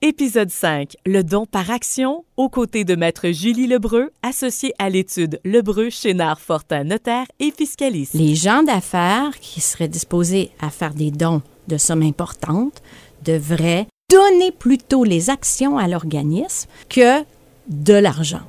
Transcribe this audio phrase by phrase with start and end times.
[0.00, 0.94] Épisode 5.
[1.06, 6.40] Le don par action, aux côtés de Maître Julie Lebreu, associée à l'étude Lebreu, Chénard,
[6.40, 8.14] Fortin, notaire et fiscaliste.
[8.14, 12.80] Les gens d'affaires qui seraient disposés à faire des dons de sommes importantes
[13.24, 17.24] devraient donner plutôt les actions à l'organisme que
[17.68, 18.42] de l'argent.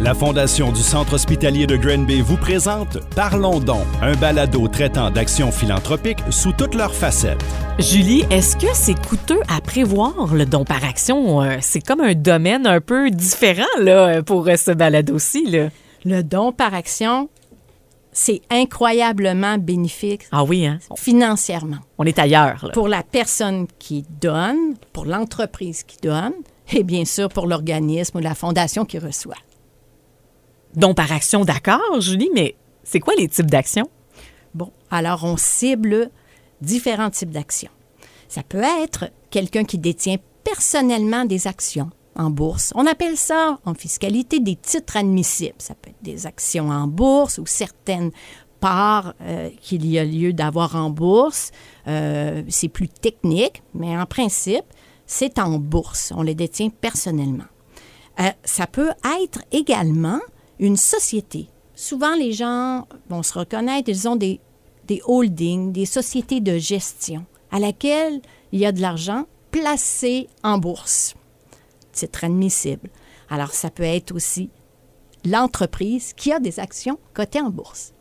[0.00, 5.50] La Fondation du Centre hospitalier de Granby vous présente Parlons donc, un balado traitant d'actions
[5.50, 7.42] philanthropiques sous toutes leurs facettes.
[7.78, 11.42] Julie, est-ce que c'est coûteux à prévoir le don par action?
[11.42, 15.46] Euh, C'est comme un domaine un peu différent là, pour euh, ce balado-ci.
[15.50, 15.68] là.
[16.04, 17.30] Le don par action,
[18.12, 20.78] c'est incroyablement bénéfique Ah oui, hein?
[20.96, 22.66] financièrement On est ailleurs.
[22.66, 22.70] là.
[22.74, 26.32] pour la personne qui donne, pour l'entreprise qui donne
[26.72, 29.34] et bien sûr pour l'organisme ou la fondation qui reçoit.
[30.76, 32.54] Don par action, d'accord, Julie, mais
[32.84, 33.88] c'est quoi les types d'actions?
[34.54, 36.10] Bon, alors on cible
[36.60, 37.70] différents types d'actions.
[38.28, 42.72] Ça peut être quelqu'un qui détient personnellement des actions en bourse.
[42.74, 45.56] On appelle ça en fiscalité des titres admissibles.
[45.58, 48.10] Ça peut être des actions en bourse ou certaines
[48.60, 51.52] parts euh, qu'il y a lieu d'avoir en bourse.
[51.88, 54.64] Euh, c'est plus technique, mais en principe,
[55.06, 56.12] c'est en bourse.
[56.16, 57.44] On les détient personnellement.
[58.20, 60.20] Euh, ça peut être également
[60.58, 61.48] une société.
[61.74, 64.40] Souvent, les gens vont se reconnaître, ils ont des,
[64.86, 68.20] des holdings, des sociétés de gestion à laquelle
[68.52, 71.14] il y a de l'argent placé en bourse.
[71.92, 72.90] Titre admissible.
[73.28, 74.50] Alors, ça peut être aussi
[75.24, 77.92] l'entreprise qui a des actions cotées en bourse.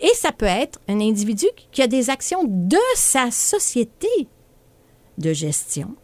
[0.00, 4.28] Et ça peut être un individu qui a des actions de sa société
[5.18, 5.94] de gestion.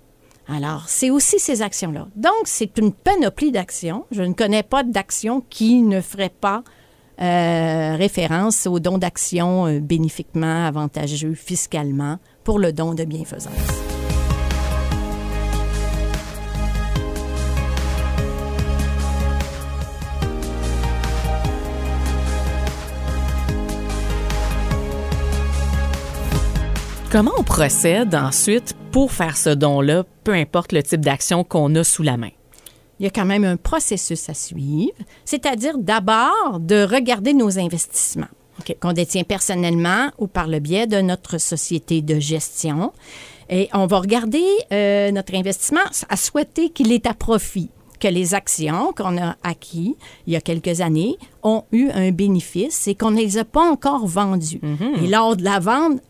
[0.51, 2.09] Alors, c'est aussi ces actions-là.
[2.17, 4.05] Donc, c'est une panoplie d'actions.
[4.11, 6.65] Je ne connais pas d'actions qui ne feraient pas
[7.20, 13.80] euh, référence au don d'actions euh, bénéfiquement avantageux fiscalement pour le don de bienfaisance.
[27.10, 31.82] Comment on procède ensuite pour faire ce don-là, peu importe le type d'action qu'on a
[31.82, 32.31] sous la main?
[33.00, 34.93] Il y a quand même un processus à suivre,
[35.25, 38.28] c'est-à-dire d'abord de regarder nos investissements
[38.78, 42.93] qu'on détient personnellement ou par le biais de notre société de gestion.
[43.49, 48.34] Et on va regarder euh, notre investissement à souhaiter qu'il est à profit, que les
[48.34, 49.97] actions qu'on a acquis
[50.28, 53.69] il y a quelques années ont eu un bénéfice et qu'on ne les a pas
[53.69, 54.60] encore vendues.
[55.03, 56.00] Et lors de la vente,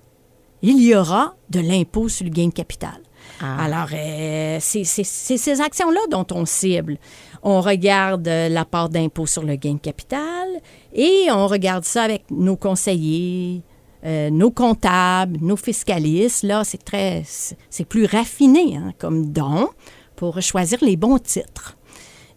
[0.62, 3.00] il y aura de l'impôt sur le gain de capital.
[3.40, 6.98] Alors, euh, c'est ces actions-là dont on cible.
[7.42, 10.48] On regarde euh, la part d'impôt sur le gain de capital
[10.92, 13.62] et on regarde ça avec nos conseillers,
[14.04, 16.42] euh, nos comptables, nos fiscalistes.
[16.42, 19.70] Là, c'est très, c'est c'est plus raffiné hein, comme don
[20.16, 21.78] pour choisir les bons titres.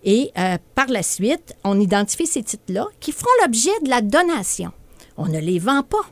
[0.04, 4.72] Et euh, par la suite, on identifie ces titres-là qui feront l'objet de la donation.
[5.18, 6.06] On ne les vend pas.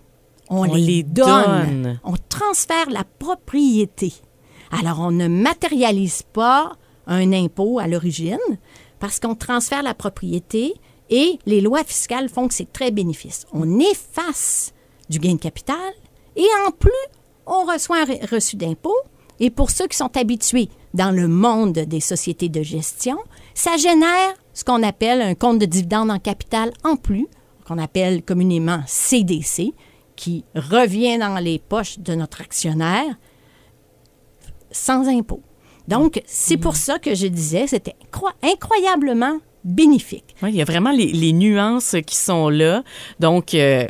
[0.54, 1.26] On, On les, les donne.
[1.26, 2.00] donne.
[2.04, 4.14] On transfère la propriété.
[4.72, 6.74] Alors, on ne matérialise pas
[7.08, 8.38] un impôt à l'origine
[9.00, 10.74] parce qu'on transfère la propriété
[11.10, 13.46] et les lois fiscales font que c'est très bénéfice.
[13.54, 14.74] On efface
[15.10, 15.76] du gain de capital
[16.36, 16.92] et en plus,
[17.46, 18.96] on reçoit un re- reçu d'impôt.
[19.40, 23.18] Et pour ceux qui sont habitués dans le monde des sociétés de gestion,
[23.56, 27.28] ça génère ce qu'on appelle un compte de dividende en capital en plus,
[27.66, 29.74] qu'on appelle communément CDC,
[30.22, 33.16] qui revient dans les poches de notre actionnaire
[34.70, 35.42] sans impôt.
[35.88, 40.36] Donc, c'est pour ça que je disais, c'était incro- incroyablement bénéfique.
[40.44, 42.84] Oui, il y a vraiment les, nuances qui sont là.
[43.20, 43.88] Donc, euh,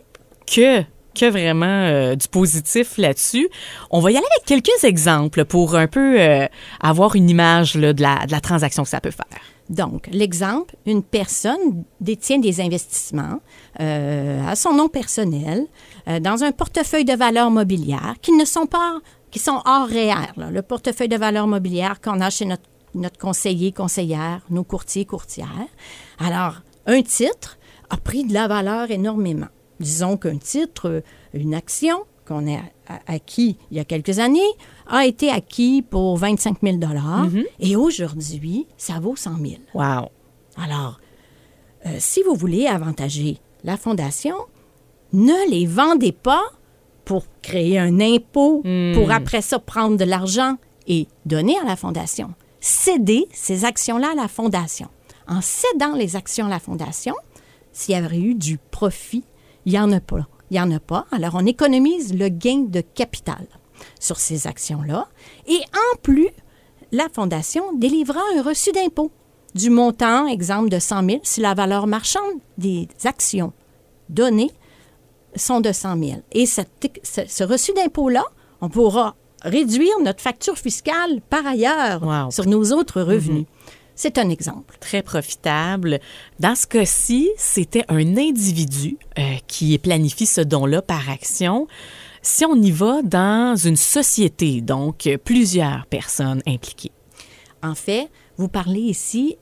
[0.48, 0.84] que,
[1.14, 3.50] que vraiment euh, du positif là-dessus.
[3.90, 6.48] On va y aller avec quelques exemples pour un peu euh,
[6.80, 9.42] avoir une image de, la, de la transaction que ça peut faire.
[9.72, 13.40] Donc, l'exemple, une personne détient des investissements
[13.80, 15.66] euh, à son nom personnel
[16.10, 19.00] euh, dans un portefeuille de valeurs mobilières qui ne sont pas,
[19.32, 20.34] qui sont hors REER.
[20.36, 20.52] là.
[20.52, 22.64] Le portefeuille de valeurs mobilières qu'on a chez notre,
[22.96, 25.48] notre conseiller, conseillère, nos courtiers, courtières.
[26.20, 27.58] Alors, un titre
[27.90, 29.48] a pris de la valeur énormément.
[29.80, 31.02] Disons qu'un titre, euh,
[31.34, 32.60] une action qu'on a
[33.08, 34.40] acquis il y a quelques années,
[34.88, 36.78] a été acquis pour 25 000
[37.60, 40.10] et aujourd'hui, ça vaut 100 000 Wow.
[40.58, 41.00] alors,
[41.86, 44.36] euh, si vous voulez avantager la fondation,
[45.14, 46.44] ne les vendez pas
[47.06, 48.64] pour créer un impôt,
[48.94, 50.56] pour après ça prendre de l'argent
[50.88, 52.34] et donner à la fondation.
[52.60, 54.88] Cédez ces actions-là à la fondation.
[55.28, 57.16] En cédant les actions à la fondation,
[57.72, 59.24] s'il y avait eu du profit.
[59.66, 60.28] Il n'y en a pas.
[60.52, 61.06] Il n'y en a pas.
[61.12, 63.48] Alors, on économise le gain de capital
[64.00, 65.08] sur ces actions-là.
[65.48, 66.28] Et en plus,
[66.92, 69.12] la Fondation délivrera un reçu d'impôt
[69.56, 73.54] du montant, exemple, de 100 000 si la valeur marchande des actions
[74.10, 74.52] données
[75.36, 76.12] sont de 100 000.
[76.34, 78.24] Et cette- ce, ce reçu d'impôt-là,
[78.60, 82.30] on pourra réduire notre facture fiscale par ailleurs Wow.
[82.32, 83.46] sur nos autres revenus.
[83.96, 84.78] C'est un exemple.
[84.80, 86.00] Très profitable.
[86.40, 91.68] Dans ce cas-ci, c'était un individu euh, qui planifie ce don-là par action.
[92.24, 96.92] Si on y va dans une société, donc plusieurs personnes impliquées.
[97.64, 99.38] En fait, vous parlez ici,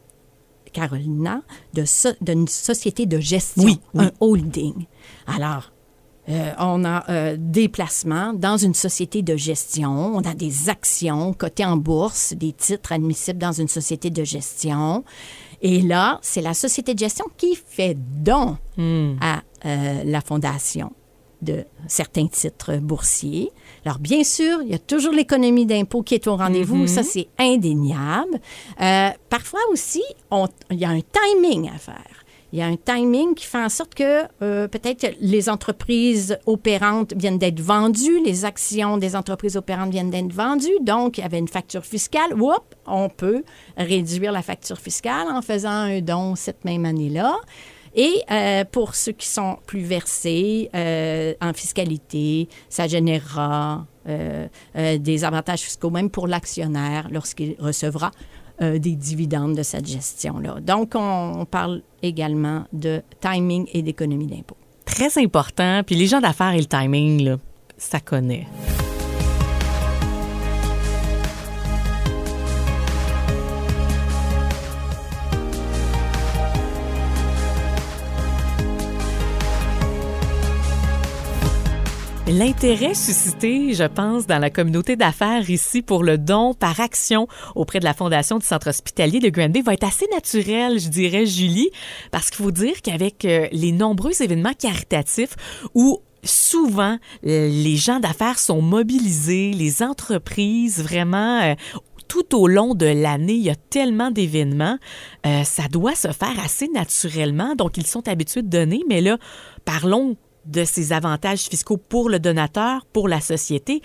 [0.73, 1.41] Carolina,
[1.85, 4.05] so- d'une société de gestion, Oui, oui.
[4.05, 4.85] un holding.
[5.27, 5.71] Alors,
[6.29, 11.33] euh, on a euh, des placements dans une société de gestion, on a des actions
[11.33, 15.03] cotées en bourse, des titres admissibles dans une société de gestion.
[15.61, 18.57] Et là, c'est la société de gestion qui fait don
[19.21, 20.93] à euh, la fondation
[21.41, 23.49] de certains titres boursiers.
[23.85, 26.85] Alors, bien sûr, il y a toujours l'économie d'impôt qui est au rendez-vous.
[26.87, 28.39] Ça, c'est indéniable.
[28.81, 32.03] Euh, parfois aussi, on- il y a un timing à faire.
[32.51, 37.13] Il y a un timing qui fait en sorte que euh, peut-être les entreprises opérantes
[37.15, 41.37] viennent d'être vendues, les actions des entreprises opérantes viennent d'être vendues, donc il y avait
[41.37, 42.33] une facture fiscale.
[42.87, 43.43] On peut
[43.77, 47.35] réduire la facture fiscale en faisant un don cette même année-là.
[47.95, 53.85] Et euh, pour ceux qui sont plus versés euh, en fiscalité, ça générera
[54.75, 58.09] des avantages fiscaux même pour l'actionnaire lorsqu'il recevra
[58.61, 60.59] euh, des dividendes de cette gestion-là.
[60.61, 64.57] Donc, on, parle également de timing et d'économie d'impôt.
[64.85, 65.81] Très important.
[65.85, 67.37] Puis les gens d'affaires et le timing, là,
[67.77, 68.47] ça connaît.
[82.31, 87.79] L'intérêt suscité, je pense, dans la communauté d'affaires ici pour le don par action auprès
[87.79, 91.71] de la Fondation du Centre hospitalier de Granby va être assez naturel, je dirais, Julie,
[92.11, 95.35] parce qu'il faut dire qu'avec euh, les nombreux événements caritatifs
[95.73, 101.55] où souvent euh, les gens d'affaires sont mobilisés, les entreprises vraiment euh,
[102.07, 104.79] tout au long de l'année, il y a tellement d'événements,
[105.23, 107.53] ça doit se faire assez naturellement.
[107.53, 109.19] Donc, ils sont habitués de donner, mais là,
[109.63, 110.17] parlons
[110.49, 113.81] de ces avantages fiscaux pour le donateur, pour la société.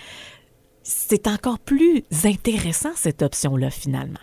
[0.83, 4.19] C'est encore plus intéressant, cette option-là, finalement.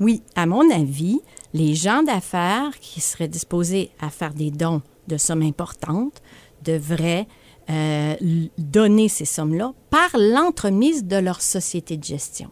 [0.00, 1.20] Oui, à mon avis,
[1.52, 6.20] les gens d'affaires qui seraient disposés à faire des dons de sommes importantes
[6.62, 7.26] devraient
[7.70, 8.14] euh,
[8.58, 12.50] donner ces sommes-là par l'entremise de leur société de gestion.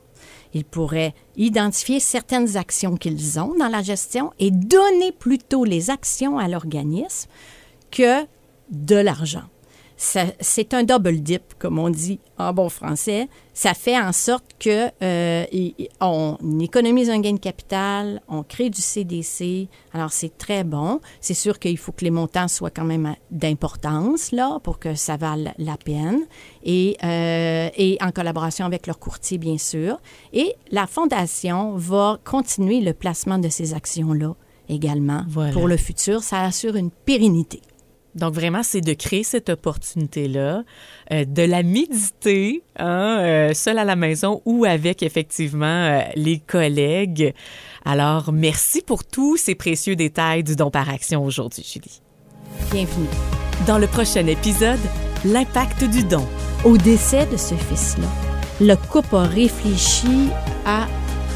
[0.55, 6.39] Ils pourraient identifier certaines actions qu'ils ont dans la gestion et donner plutôt les actions
[6.39, 7.29] à l'organisme
[7.91, 8.27] que
[8.71, 9.45] de l'argent.
[10.05, 13.29] C'est un double dip, comme on dit en bon français.
[13.55, 15.45] Ça fait en sorte que euh,
[16.01, 19.69] on économise un gain de capital, on crée du CDC.
[19.93, 21.01] Alors c'est très bon.
[21.21, 25.17] C'est sûr qu'il faut que les montants soient quand même d'importance là pour que ça
[25.17, 26.23] vale la peine
[26.65, 30.01] et, euh, et en collaboration avec leur courtier bien sûr.
[30.33, 34.35] Et la fondation va continuer le placement de ces actions là
[34.69, 35.53] également Voilà.
[35.53, 36.23] pour le futur.
[36.25, 37.61] Ça assure une pérennité.
[38.15, 40.65] Donc vraiment, c'est de créer cette opportunité-là,
[41.13, 46.39] euh, de la méditer, hein, euh, seul à la maison ou avec effectivement euh, les
[46.39, 47.33] collègues.
[47.85, 52.03] Alors, merci pour tous ces précieux détails du don par action aujourd'hui, Julie.
[52.71, 53.09] Bienvenue.
[53.67, 54.81] Dans le prochain épisode,
[55.25, 56.27] l'impact du don.
[56.65, 58.09] Au décès de ce fils-là,
[58.61, 60.29] le couple a réfléchi
[60.67, 60.87] à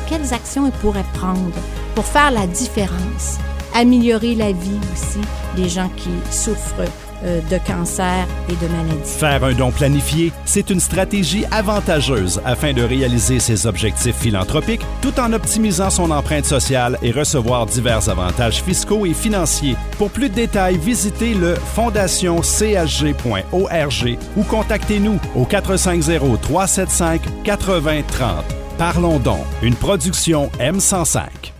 [0.09, 1.53] quelles actions il pourrait prendre
[1.95, 3.39] pour faire la différence,
[3.77, 5.21] améliorer la vie aussi
[5.55, 6.83] des gens qui souffrent
[7.25, 9.01] euh, de cancer et de maladies.
[9.05, 15.21] Faire un don planifié, c'est une stratégie avantageuse afin de réaliser ses objectifs philanthropiques tout
[15.21, 19.77] en optimisant son empreinte sociale et recevoir divers avantages fiscaux et financiers.
[19.99, 28.43] Pour plus de détails, visitez le fondationchg.org ou contactez-nous au 450-375-8030.
[28.79, 31.56] Parlons donc, une production M105.